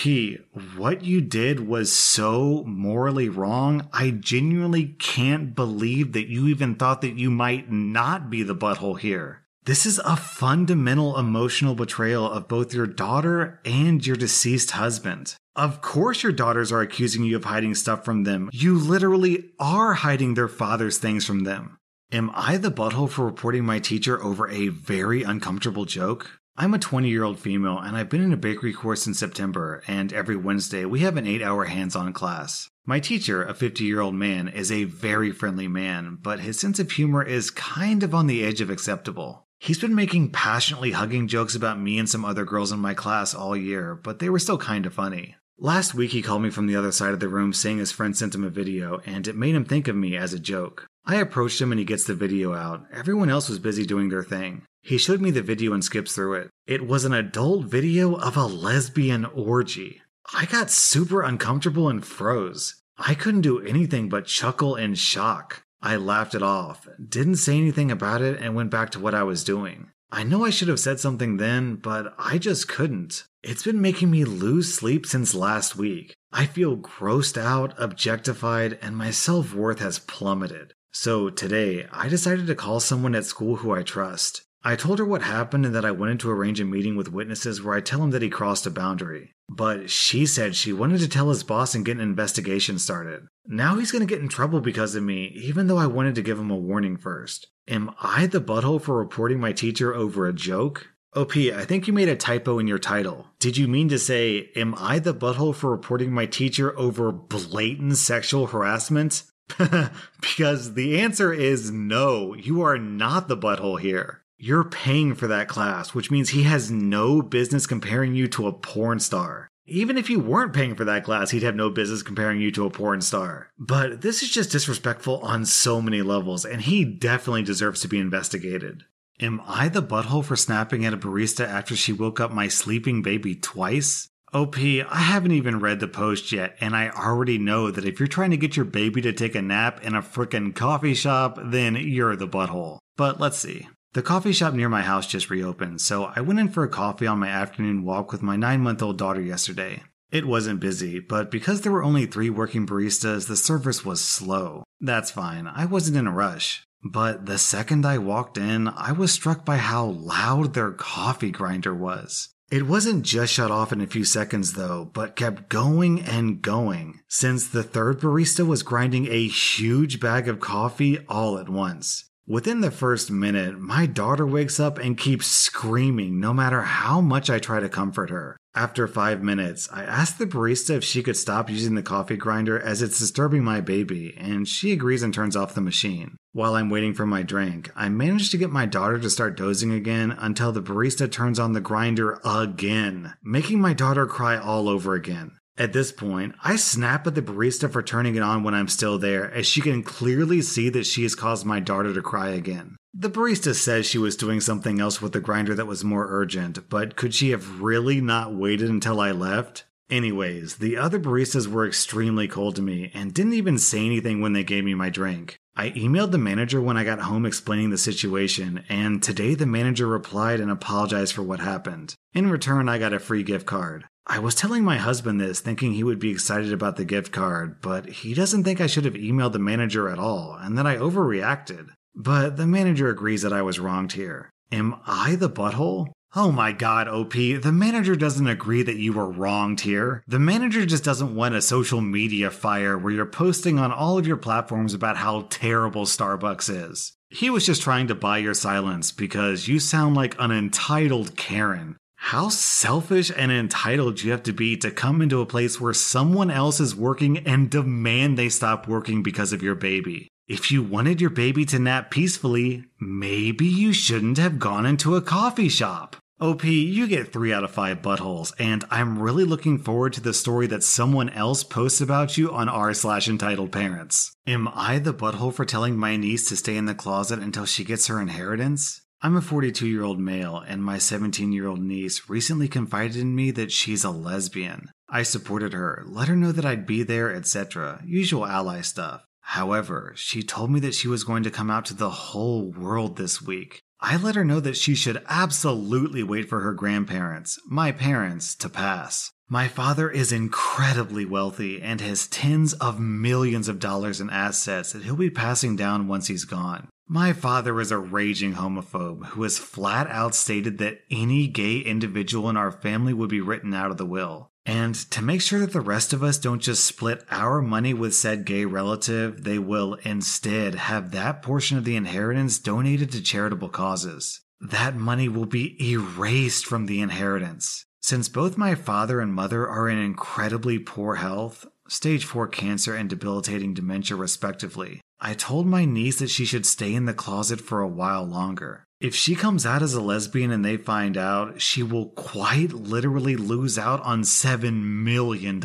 what 0.75 1.05
you 1.05 1.21
did 1.21 1.67
was 1.67 1.93
so 1.93 2.63
morally 2.65 3.29
wrong. 3.29 3.87
I 3.93 4.09
genuinely 4.09 4.95
can't 4.99 5.55
believe 5.55 6.13
that 6.13 6.27
you 6.27 6.47
even 6.47 6.75
thought 6.75 7.01
that 7.01 7.19
you 7.19 7.29
might 7.29 7.71
not 7.71 8.31
be 8.31 8.41
the 8.41 8.55
butthole 8.55 8.99
here. 8.99 9.40
This 9.65 9.85
is 9.85 10.01
a 10.03 10.15
fundamental 10.15 11.19
emotional 11.19 11.75
betrayal 11.75 12.27
of 12.27 12.47
both 12.47 12.73
your 12.73 12.87
daughter 12.87 13.61
and 13.63 14.03
your 14.03 14.15
deceased 14.15 14.71
husband. 14.71 15.35
Of 15.55 15.81
course, 15.81 16.23
your 16.23 16.31
daughters 16.31 16.71
are 16.71 16.81
accusing 16.81 17.23
you 17.23 17.35
of 17.35 17.43
hiding 17.43 17.75
stuff 17.75 18.03
from 18.03 18.23
them. 18.23 18.49
You 18.51 18.79
literally 18.79 19.51
are 19.59 19.93
hiding 19.93 20.33
their 20.33 20.47
father's 20.47 20.97
things 20.97 21.27
from 21.27 21.43
them. 21.43 21.77
Am 22.11 22.31
I 22.33 22.57
the 22.57 22.71
butthole 22.71 23.07
for 23.07 23.23
reporting 23.23 23.63
my 23.63 23.77
teacher 23.77 24.19
over 24.23 24.49
a 24.49 24.69
very 24.69 25.21
uncomfortable 25.21 25.85
joke? 25.85 26.39
I'm 26.57 26.73
a 26.73 26.79
20 26.79 27.07
year 27.07 27.23
old 27.23 27.37
female 27.37 27.77
and 27.77 27.95
I've 27.95 28.09
been 28.09 28.23
in 28.23 28.33
a 28.33 28.37
bakery 28.37 28.73
course 28.73 29.05
in 29.05 29.13
September, 29.13 29.83
and 29.87 30.11
every 30.11 30.35
Wednesday 30.35 30.85
we 30.85 31.01
have 31.01 31.17
an 31.17 31.27
8 31.27 31.43
hour 31.43 31.65
hands 31.65 31.95
on 31.95 32.13
class. 32.13 32.67
My 32.83 32.99
teacher, 32.99 33.43
a 33.43 33.53
50 33.53 33.83
year 33.83 34.01
old 34.01 34.15
man, 34.15 34.47
is 34.47 34.71
a 34.71 34.85
very 34.85 35.31
friendly 35.31 35.67
man, 35.67 36.17
but 36.19 36.39
his 36.39 36.59
sense 36.59 36.79
of 36.79 36.89
humor 36.89 37.21
is 37.21 37.51
kind 37.51 38.01
of 38.01 38.15
on 38.15 38.25
the 38.25 38.43
edge 38.43 38.59
of 38.59 38.71
acceptable. 38.71 39.47
He's 39.63 39.77
been 39.77 39.93
making 39.93 40.31
passionately 40.31 40.89
hugging 40.89 41.27
jokes 41.27 41.53
about 41.53 41.79
me 41.79 41.99
and 41.99 42.09
some 42.09 42.25
other 42.25 42.45
girls 42.45 42.71
in 42.71 42.79
my 42.79 42.95
class 42.95 43.35
all 43.35 43.55
year, 43.55 43.93
but 43.93 44.17
they 44.17 44.27
were 44.27 44.39
still 44.39 44.57
kind 44.57 44.87
of 44.87 44.93
funny. 44.95 45.35
Last 45.59 45.93
week, 45.93 46.09
he 46.09 46.23
called 46.23 46.41
me 46.41 46.49
from 46.49 46.65
the 46.65 46.75
other 46.75 46.91
side 46.91 47.13
of 47.13 47.19
the 47.19 47.29
room 47.29 47.53
saying 47.53 47.77
his 47.77 47.91
friend 47.91 48.17
sent 48.17 48.33
him 48.33 48.43
a 48.43 48.49
video, 48.49 49.01
and 49.05 49.27
it 49.27 49.35
made 49.35 49.53
him 49.53 49.63
think 49.63 49.87
of 49.87 49.95
me 49.95 50.17
as 50.17 50.33
a 50.33 50.39
joke. 50.39 50.87
I 51.05 51.17
approached 51.17 51.61
him 51.61 51.71
and 51.71 51.77
he 51.77 51.85
gets 51.85 52.05
the 52.05 52.15
video 52.15 52.55
out. 52.55 52.87
Everyone 52.91 53.29
else 53.29 53.49
was 53.49 53.59
busy 53.59 53.85
doing 53.85 54.09
their 54.09 54.23
thing. 54.23 54.63
He 54.81 54.97
showed 54.97 55.21
me 55.21 55.29
the 55.29 55.43
video 55.43 55.73
and 55.73 55.83
skips 55.83 56.15
through 56.15 56.33
it. 56.33 56.49
It 56.65 56.87
was 56.87 57.05
an 57.05 57.13
adult 57.13 57.65
video 57.65 58.15
of 58.15 58.35
a 58.35 58.47
lesbian 58.47 59.25
orgy. 59.25 60.01
I 60.33 60.45
got 60.45 60.71
super 60.71 61.21
uncomfortable 61.21 61.87
and 61.87 62.03
froze. 62.03 62.81
I 62.97 63.13
couldn't 63.13 63.41
do 63.41 63.59
anything 63.61 64.09
but 64.09 64.25
chuckle 64.25 64.75
in 64.75 64.95
shock. 64.95 65.61
I 65.81 65.95
laughed 65.95 66.35
it 66.35 66.43
off, 66.43 66.87
didn't 67.03 67.37
say 67.37 67.57
anything 67.57 67.89
about 67.89 68.21
it, 68.21 68.39
and 68.39 68.55
went 68.55 68.69
back 68.69 68.91
to 68.91 68.99
what 68.99 69.15
I 69.15 69.23
was 69.23 69.43
doing. 69.43 69.89
I 70.11 70.23
know 70.23 70.43
I 70.43 70.49
should 70.49 70.67
have 70.67 70.79
said 70.79 70.99
something 70.99 71.37
then, 71.37 71.75
but 71.75 72.13
I 72.19 72.37
just 72.37 72.67
couldn't. 72.67 73.23
It's 73.43 73.63
been 73.63 73.81
making 73.81 74.11
me 74.11 74.25
lose 74.25 74.73
sleep 74.73 75.05
since 75.05 75.33
last 75.33 75.75
week. 75.75 76.13
I 76.31 76.45
feel 76.45 76.77
grossed 76.77 77.37
out, 77.37 77.73
objectified, 77.77 78.77
and 78.81 78.95
my 78.95 79.11
self 79.11 79.53
worth 79.53 79.79
has 79.79 79.99
plummeted. 79.99 80.73
So 80.91 81.29
today, 81.29 81.87
I 81.91 82.09
decided 82.09 82.47
to 82.47 82.55
call 82.55 82.79
someone 82.81 83.15
at 83.15 83.25
school 83.25 83.57
who 83.57 83.71
I 83.71 83.83
trust. 83.83 84.41
I 84.63 84.75
told 84.75 84.99
her 84.99 85.05
what 85.05 85.23
happened 85.23 85.65
and 85.65 85.73
that 85.73 85.85
I 85.85 85.91
wanted 85.91 86.19
to 86.19 86.29
arrange 86.29 86.59
a 86.59 86.65
meeting 86.65 86.95
with 86.95 87.11
witnesses 87.11 87.63
where 87.63 87.75
I 87.75 87.81
tell 87.81 88.03
him 88.03 88.11
that 88.11 88.21
he 88.21 88.29
crossed 88.29 88.67
a 88.67 88.71
boundary. 88.71 89.33
But 89.49 89.89
she 89.89 90.27
said 90.27 90.55
she 90.55 90.71
wanted 90.71 90.99
to 90.99 91.09
tell 91.09 91.29
his 91.29 91.43
boss 91.43 91.73
and 91.73 91.83
get 91.83 91.97
an 91.97 92.03
investigation 92.03 92.77
started. 92.77 93.25
Now 93.47 93.77
he's 93.77 93.91
going 93.91 94.05
to 94.05 94.13
get 94.13 94.21
in 94.21 94.29
trouble 94.29 94.61
because 94.61 94.93
of 94.93 95.03
me, 95.03 95.31
even 95.35 95.65
though 95.65 95.79
I 95.79 95.87
wanted 95.87 96.13
to 96.15 96.21
give 96.21 96.37
him 96.37 96.51
a 96.51 96.55
warning 96.55 96.95
first. 96.95 97.47
Am 97.67 97.89
I 98.01 98.27
the 98.27 98.39
butthole 98.39 98.81
for 98.81 98.97
reporting 98.97 99.39
my 99.39 99.51
teacher 99.51 99.95
over 99.95 100.27
a 100.27 100.33
joke? 100.33 100.89
OP, 101.15 101.35
I 101.35 101.65
think 101.65 101.87
you 101.87 101.93
made 101.93 102.07
a 102.07 102.15
typo 102.15 102.59
in 102.59 102.67
your 102.67 102.79
title. 102.79 103.27
Did 103.39 103.57
you 103.57 103.67
mean 103.67 103.89
to 103.89 103.99
say, 103.99 104.51
Am 104.55 104.75
I 104.77 104.99
the 104.99 105.13
butthole 105.13 105.55
for 105.55 105.71
reporting 105.71 106.13
my 106.13 106.27
teacher 106.27 106.77
over 106.77 107.11
blatant 107.11 107.97
sexual 107.97 108.47
harassment? 108.47 109.23
because 110.21 110.75
the 110.75 110.99
answer 111.01 111.33
is 111.33 111.71
no, 111.71 112.33
you 112.35 112.61
are 112.61 112.77
not 112.77 113.27
the 113.27 113.35
butthole 113.35 113.79
here 113.79 114.20
you're 114.41 114.63
paying 114.63 115.13
for 115.13 115.27
that 115.27 115.47
class, 115.47 115.93
which 115.93 116.09
means 116.09 116.29
he 116.29 116.43
has 116.43 116.71
no 116.71 117.21
business 117.21 117.67
comparing 117.67 118.15
you 118.15 118.27
to 118.27 118.47
a 118.47 118.53
porn 118.53 118.99
star. 118.99 119.47
Even 119.67 119.99
if 119.99 120.09
you 120.09 120.19
weren't 120.19 120.51
paying 120.51 120.75
for 120.75 120.83
that 120.83 121.03
class, 121.03 121.29
he'd 121.29 121.43
have 121.43 121.55
no 121.55 121.69
business 121.69 122.01
comparing 122.01 122.41
you 122.41 122.51
to 122.51 122.65
a 122.65 122.71
porn 122.71 123.01
star. 123.01 123.51
But 123.59 124.01
this 124.01 124.23
is 124.23 124.29
just 124.29 124.51
disrespectful 124.51 125.19
on 125.19 125.45
so 125.45 125.79
many 125.79 126.01
levels, 126.01 126.43
and 126.43 126.59
he 126.59 126.83
definitely 126.83 127.43
deserves 127.43 127.81
to 127.81 127.87
be 127.87 127.99
investigated. 127.99 128.83
Am 129.19 129.39
I 129.45 129.69
the 129.69 129.83
butthole 129.83 130.25
for 130.25 130.35
snapping 130.35 130.85
at 130.85 130.93
a 130.93 130.97
barista 130.97 131.47
after 131.47 131.75
she 131.75 131.93
woke 131.93 132.19
up 132.19 132.31
my 132.31 132.47
sleeping 132.47 133.03
baby 133.03 133.35
twice? 133.35 134.09
OP, 134.33 134.57
I 134.57 134.85
haven't 134.89 135.33
even 135.33 135.59
read 135.59 135.79
the 135.79 135.87
post 135.87 136.31
yet, 136.31 136.57
and 136.59 136.75
I 136.75 136.89
already 136.89 137.37
know 137.37 137.69
that 137.69 137.85
if 137.85 137.99
you're 137.99 138.07
trying 138.07 138.31
to 138.31 138.37
get 138.37 138.55
your 138.55 138.65
baby 138.65 139.01
to 139.01 139.13
take 139.13 139.35
a 139.35 139.41
nap 139.41 139.83
in 139.83 139.93
a 139.93 140.01
frickin' 140.01 140.55
coffee 140.55 140.95
shop, 140.95 141.37
then 141.43 141.75
you're 141.75 142.15
the 142.15 142.27
butthole. 142.27 142.79
But 142.97 143.19
let's 143.19 143.37
see. 143.37 143.67
The 143.93 144.01
coffee 144.01 144.31
shop 144.31 144.53
near 144.53 144.69
my 144.69 144.83
house 144.83 145.05
just 145.05 145.29
reopened, 145.29 145.81
so 145.81 146.05
I 146.15 146.21
went 146.21 146.39
in 146.39 146.47
for 146.47 146.63
a 146.63 146.69
coffee 146.69 147.07
on 147.07 147.19
my 147.19 147.27
afternoon 147.27 147.83
walk 147.83 148.13
with 148.13 148.21
my 148.21 148.37
nine 148.37 148.61
month 148.61 148.81
old 148.81 148.97
daughter 148.97 149.19
yesterday. 149.19 149.83
It 150.09 150.25
wasn't 150.25 150.61
busy, 150.61 151.01
but 151.01 151.29
because 151.29 151.59
there 151.59 151.73
were 151.73 151.83
only 151.83 152.05
three 152.05 152.29
working 152.29 152.65
baristas, 152.65 153.27
the 153.27 153.35
service 153.35 153.83
was 153.83 153.99
slow. 153.99 154.63
That's 154.79 155.11
fine, 155.11 155.45
I 155.45 155.65
wasn't 155.65 155.97
in 155.97 156.07
a 156.07 156.11
rush. 156.11 156.63
But 156.81 157.25
the 157.25 157.37
second 157.37 157.85
I 157.85 157.97
walked 157.97 158.37
in, 158.37 158.69
I 158.69 158.93
was 158.93 159.11
struck 159.11 159.43
by 159.43 159.57
how 159.57 159.87
loud 159.87 160.53
their 160.53 160.71
coffee 160.71 161.31
grinder 161.31 161.75
was. 161.75 162.29
It 162.49 162.67
wasn't 162.67 163.03
just 163.03 163.33
shut 163.33 163.51
off 163.51 163.73
in 163.73 163.81
a 163.81 163.87
few 163.87 164.05
seconds 164.05 164.53
though, 164.53 164.89
but 164.93 165.17
kept 165.17 165.49
going 165.49 166.01
and 166.01 166.41
going, 166.41 167.01
since 167.09 167.45
the 167.45 167.63
third 167.63 167.99
barista 167.99 168.47
was 168.47 168.63
grinding 168.63 169.07
a 169.07 169.27
huge 169.27 169.99
bag 169.99 170.29
of 170.29 170.39
coffee 170.39 171.05
all 171.09 171.37
at 171.37 171.49
once. 171.49 172.05
Within 172.27 172.61
the 172.61 172.71
first 172.71 173.09
minute, 173.09 173.59
my 173.59 173.87
daughter 173.87 174.27
wakes 174.27 174.59
up 174.59 174.77
and 174.77 174.97
keeps 174.97 175.25
screaming 175.25 176.19
no 176.19 176.33
matter 176.33 176.61
how 176.61 177.01
much 177.01 177.29
I 177.29 177.39
try 177.39 177.59
to 177.59 177.67
comfort 177.67 178.11
her. 178.11 178.37
After 178.53 178.87
five 178.87 179.23
minutes, 179.23 179.67
I 179.71 179.83
asked 179.83 180.19
the 180.19 180.27
barista 180.27 180.75
if 180.75 180.83
she 180.83 181.01
could 181.01 181.17
stop 181.17 181.49
using 181.49 181.75
the 181.75 181.81
coffee 181.81 182.17
grinder 182.17 182.59
as 182.59 182.81
it's 182.81 182.99
disturbing 182.99 183.43
my 183.43 183.59
baby, 183.59 184.13
and 184.17 184.47
she 184.47 184.71
agrees 184.71 185.01
and 185.01 185.13
turns 185.13 185.35
off 185.35 185.55
the 185.55 185.61
machine. 185.61 186.17
While 186.31 186.55
I'm 186.55 186.69
waiting 186.69 186.93
for 186.93 187.05
my 187.05 187.23
drink, 187.23 187.71
I 187.75 187.89
manage 187.89 188.29
to 188.31 188.37
get 188.37 188.51
my 188.51 188.65
daughter 188.65 188.99
to 188.99 189.09
start 189.09 189.35
dozing 189.35 189.71
again 189.71 190.11
until 190.11 190.51
the 190.51 190.61
barista 190.61 191.11
turns 191.11 191.39
on 191.39 191.53
the 191.53 191.59
grinder 191.59 192.19
again, 192.23 193.13
making 193.23 193.59
my 193.59 193.73
daughter 193.73 194.05
cry 194.05 194.37
all 194.37 194.69
over 194.69 194.93
again. 194.93 195.31
At 195.57 195.73
this 195.73 195.91
point, 195.91 196.33
I 196.43 196.55
snap 196.55 197.05
at 197.07 197.15
the 197.15 197.21
barista 197.21 197.71
for 197.71 197.83
turning 197.83 198.15
it 198.15 198.23
on 198.23 198.43
when 198.43 198.53
I'm 198.53 198.67
still 198.67 198.97
there, 198.97 199.31
as 199.31 199.45
she 199.45 199.61
can 199.61 199.83
clearly 199.83 200.41
see 200.41 200.69
that 200.69 200.85
she 200.85 201.03
has 201.03 201.13
caused 201.13 201.45
my 201.45 201.59
daughter 201.59 201.93
to 201.93 202.01
cry 202.01 202.29
again. 202.29 202.77
The 202.93 203.09
barista 203.09 203.53
says 203.53 203.85
she 203.85 203.97
was 203.97 204.15
doing 204.15 204.41
something 204.41 204.79
else 204.79 205.01
with 205.01 205.11
the 205.11 205.19
grinder 205.19 205.53
that 205.55 205.67
was 205.67 205.83
more 205.83 206.07
urgent, 206.09 206.69
but 206.69 206.95
could 206.95 207.13
she 207.13 207.31
have 207.31 207.61
really 207.61 208.01
not 208.01 208.33
waited 208.33 208.69
until 208.69 208.99
I 208.99 209.11
left? 209.11 209.65
Anyways, 209.89 210.55
the 210.55 210.77
other 210.77 210.99
baristas 210.99 211.47
were 211.47 211.67
extremely 211.67 212.27
cold 212.27 212.55
to 212.55 212.61
me 212.61 212.89
and 212.93 213.13
didn't 213.13 213.33
even 213.33 213.57
say 213.57 213.85
anything 213.85 214.21
when 214.21 214.31
they 214.31 214.43
gave 214.43 214.63
me 214.63 214.73
my 214.73 214.89
drink. 214.89 215.40
I 215.55 215.71
emailed 215.71 216.11
the 216.11 216.17
manager 216.17 216.61
when 216.61 216.77
I 216.77 216.83
got 216.83 216.99
home 216.99 217.25
explaining 217.25 217.69
the 217.69 217.77
situation, 217.77 218.63
and 218.69 219.03
today 219.03 219.35
the 219.35 219.45
manager 219.45 219.85
replied 219.85 220.39
and 220.39 220.49
apologized 220.49 221.13
for 221.13 221.23
what 221.23 221.39
happened. 221.39 221.95
In 222.13 222.29
return, 222.29 222.69
I 222.69 222.77
got 222.77 222.93
a 222.93 222.99
free 222.99 223.23
gift 223.23 223.45
card. 223.45 223.85
I 224.07 224.19
was 224.19 224.33
telling 224.33 224.63
my 224.63 224.77
husband 224.77 225.19
this, 225.19 225.39
thinking 225.39 225.73
he 225.73 225.83
would 225.83 225.99
be 225.99 226.09
excited 226.09 226.51
about 226.51 226.75
the 226.75 226.85
gift 226.85 227.11
card, 227.11 227.61
but 227.61 227.87
he 227.87 228.13
doesn't 228.13 228.43
think 228.43 228.59
I 228.59 228.67
should 228.67 228.85
have 228.85 228.95
emailed 228.95 229.33
the 229.33 229.39
manager 229.39 229.89
at 229.89 229.99
all, 229.99 230.37
and 230.39 230.57
that 230.57 230.65
I 230.65 230.77
overreacted. 230.77 231.69
But 231.95 232.37
the 232.37 232.47
manager 232.47 232.89
agrees 232.89 233.21
that 233.21 233.33
I 233.33 233.41
was 233.41 233.59
wronged 233.59 233.91
here. 233.91 234.29
Am 234.51 234.75
I 234.87 235.15
the 235.15 235.29
butthole? 235.29 235.87
Oh 236.13 236.29
my 236.29 236.51
god, 236.51 236.89
OP, 236.89 237.13
the 237.13 237.53
manager 237.53 237.95
doesn't 237.95 238.27
agree 238.27 238.63
that 238.63 238.75
you 238.75 238.91
were 238.91 239.09
wronged 239.09 239.61
here. 239.61 240.03
The 240.09 240.19
manager 240.19 240.65
just 240.65 240.83
doesn't 240.83 241.15
want 241.15 241.35
a 241.35 241.41
social 241.41 241.79
media 241.79 242.29
fire 242.29 242.77
where 242.77 242.91
you're 242.91 243.05
posting 243.05 243.57
on 243.57 243.71
all 243.71 243.97
of 243.97 244.05
your 244.05 244.17
platforms 244.17 244.73
about 244.73 244.97
how 244.97 245.27
terrible 245.29 245.85
Starbucks 245.85 246.49
is. 246.69 246.91
He 247.09 247.29
was 247.29 247.45
just 247.45 247.61
trying 247.61 247.87
to 247.87 247.95
buy 247.95 248.17
your 248.17 248.33
silence 248.33 248.91
because 248.91 249.47
you 249.47 249.61
sound 249.61 249.95
like 249.95 250.17
an 250.19 250.31
entitled 250.31 251.15
Karen. 251.15 251.77
How 251.95 252.27
selfish 252.27 253.09
and 253.15 253.31
entitled 253.31 254.01
you 254.01 254.11
have 254.11 254.23
to 254.23 254.33
be 254.33 254.57
to 254.57 254.69
come 254.69 255.01
into 255.01 255.21
a 255.21 255.25
place 255.25 255.61
where 255.61 255.73
someone 255.73 256.29
else 256.29 256.59
is 256.59 256.75
working 256.75 257.19
and 257.19 257.49
demand 257.49 258.17
they 258.17 258.27
stop 258.27 258.67
working 258.67 259.01
because 259.01 259.31
of 259.31 259.41
your 259.41 259.55
baby. 259.55 260.09
If 260.27 260.49
you 260.49 260.63
wanted 260.63 260.99
your 260.99 261.09
baby 261.09 261.45
to 261.45 261.59
nap 261.59 261.91
peacefully, 261.91 262.63
maybe 262.79 263.45
you 263.45 263.73
shouldn't 263.73 264.17
have 264.17 264.39
gone 264.39 264.65
into 264.65 264.95
a 264.95 265.01
coffee 265.01 265.49
shop. 265.49 265.97
OP, 266.21 266.43
you 266.43 266.85
get 266.85 267.11
3 267.11 267.33
out 267.33 267.43
of 267.43 267.49
5 267.49 267.81
buttholes, 267.81 268.31
and 268.37 268.63
I'm 268.69 268.99
really 268.99 269.23
looking 269.23 269.57
forward 269.57 269.93
to 269.93 270.01
the 270.01 270.13
story 270.13 270.45
that 270.47 270.61
someone 270.61 271.09
else 271.09 271.43
posts 271.43 271.81
about 271.81 272.15
you 272.15 272.31
on 272.31 272.47
r 272.47 272.75
slash 272.75 273.07
entitled 273.07 273.51
parents. 273.51 274.15
Am 274.27 274.47
I 274.53 274.77
the 274.77 274.93
butthole 274.93 275.33
for 275.33 275.45
telling 275.45 275.77
my 275.77 275.97
niece 275.97 276.29
to 276.29 276.35
stay 276.35 276.57
in 276.57 276.65
the 276.65 276.75
closet 276.75 277.17
until 277.17 277.45
she 277.45 277.63
gets 277.63 277.87
her 277.87 277.99
inheritance? 277.99 278.81
I'm 279.01 279.15
a 279.15 279.21
42 279.21 279.65
year 279.67 279.81
old 279.81 279.99
male, 279.99 280.37
and 280.47 280.63
my 280.63 280.77
17 280.77 281.31
year 281.31 281.47
old 281.47 281.59
niece 281.59 282.07
recently 282.07 282.47
confided 282.47 282.97
in 282.97 283.15
me 283.15 283.31
that 283.31 283.51
she's 283.51 283.83
a 283.83 283.89
lesbian. 283.89 284.69
I 284.87 285.01
supported 285.01 285.53
her, 285.53 285.83
let 285.87 286.07
her 286.07 286.15
know 286.15 286.31
that 286.33 286.45
I'd 286.45 286.67
be 286.67 286.83
there, 286.83 287.11
etc. 287.11 287.81
Usual 287.83 288.27
ally 288.27 288.61
stuff. 288.61 289.07
However, 289.21 289.93
she 289.95 290.21
told 290.21 290.51
me 290.51 290.59
that 290.59 290.75
she 290.75 290.87
was 290.87 291.03
going 291.03 291.23
to 291.23 291.31
come 291.31 291.49
out 291.49 291.65
to 291.65 291.73
the 291.73 291.89
whole 291.89 292.51
world 292.51 292.97
this 292.97 293.23
week. 293.23 293.63
I 293.83 293.97
let 293.97 294.15
her 294.15 294.23
know 294.23 294.39
that 294.39 294.57
she 294.57 294.75
should 294.75 295.03
absolutely 295.09 296.03
wait 296.03 296.29
for 296.29 296.41
her 296.41 296.53
grandparents, 296.53 297.39
my 297.47 297.71
parents, 297.71 298.35
to 298.35 298.47
pass. 298.47 299.11
My 299.27 299.47
father 299.47 299.89
is 299.89 300.11
incredibly 300.11 301.05
wealthy 301.05 301.61
and 301.61 301.81
has 301.81 302.05
tens 302.07 302.53
of 302.53 302.79
millions 302.79 303.47
of 303.47 303.59
dollars 303.59 303.99
in 303.99 304.09
assets 304.09 304.73
that 304.73 304.83
he'll 304.83 304.95
be 304.95 305.09
passing 305.09 305.55
down 305.55 305.87
once 305.87 306.07
he's 306.07 306.25
gone. 306.25 306.67
My 306.87 307.13
father 307.13 307.59
is 307.61 307.71
a 307.71 307.77
raging 307.77 308.33
homophobe 308.33 309.05
who 309.07 309.23
has 309.23 309.37
flat 309.37 309.87
out 309.87 310.13
stated 310.13 310.57
that 310.57 310.81
any 310.91 311.27
gay 311.27 311.59
individual 311.59 312.29
in 312.29 312.35
our 312.35 312.51
family 312.51 312.93
would 312.93 313.09
be 313.09 313.21
written 313.21 313.53
out 313.53 313.71
of 313.71 313.77
the 313.77 313.85
will. 313.85 314.30
And 314.45 314.73
to 314.91 315.03
make 315.03 315.21
sure 315.21 315.39
that 315.39 315.53
the 315.53 315.61
rest 315.61 315.93
of 315.93 316.03
us 316.03 316.17
don't 316.17 316.41
just 316.41 316.63
split 316.63 317.03
our 317.11 317.41
money 317.41 317.73
with 317.73 317.93
said 317.93 318.25
gay 318.25 318.45
relative, 318.45 319.23
they 319.23 319.37
will 319.37 319.75
instead 319.83 320.55
have 320.55 320.91
that 320.91 321.21
portion 321.21 321.57
of 321.57 321.63
the 321.63 321.75
inheritance 321.75 322.39
donated 322.39 322.91
to 322.91 323.03
charitable 323.03 323.49
causes. 323.49 324.21
That 324.39 324.75
money 324.75 325.07
will 325.07 325.27
be 325.27 325.55
erased 325.71 326.45
from 326.45 326.65
the 326.65 326.81
inheritance. 326.81 327.65
Since 327.83 328.09
both 328.09 328.37
my 328.37 328.55
father 328.55 328.99
and 328.99 329.13
mother 329.13 329.47
are 329.47 329.69
in 329.69 329.77
incredibly 329.77 330.57
poor 330.57 330.95
health, 330.95 331.45
stage 331.67 332.05
4 332.05 332.27
cancer 332.27 332.75
and 332.75 332.89
debilitating 332.89 333.53
dementia 333.53 333.95
respectively, 333.95 334.81
I 334.99 335.13
told 335.13 335.45
my 335.45 335.65
niece 335.65 335.99
that 335.99 336.09
she 336.09 336.25
should 336.25 336.45
stay 336.45 336.73
in 336.73 336.85
the 336.85 336.93
closet 336.93 337.41
for 337.41 337.61
a 337.61 337.67
while 337.67 338.03
longer. 338.03 338.65
If 338.81 338.95
she 338.95 339.13
comes 339.13 339.45
out 339.45 339.61
as 339.61 339.75
a 339.75 339.81
lesbian 339.81 340.31
and 340.31 340.43
they 340.43 340.57
find 340.57 340.97
out, 340.97 341.39
she 341.39 341.61
will 341.61 341.89
quite 341.89 342.51
literally 342.51 343.15
lose 343.15 343.59
out 343.59 343.79
on 343.83 344.01
$7 344.01 344.63
million. 344.63 345.39